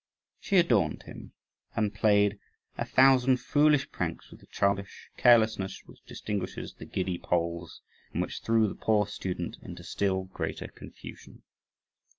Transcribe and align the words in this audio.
She 0.39 0.57
adorned 0.57 1.03
him, 1.03 1.33
and 1.75 1.93
played 1.93 2.39
a 2.75 2.85
thousand 2.85 3.37
foolish 3.37 3.91
pranks, 3.91 4.31
with 4.31 4.39
the 4.39 4.47
childish 4.47 5.11
carelessness 5.15 5.83
which 5.85 6.03
distinguishes 6.07 6.73
the 6.73 6.85
giddy 6.85 7.19
Poles, 7.19 7.81
and 8.11 8.23
which 8.23 8.41
threw 8.41 8.67
the 8.67 8.73
poor 8.73 9.05
student 9.05 9.57
into 9.61 9.83
still 9.83 10.23
greater 10.23 10.69
confusion. 10.69 11.43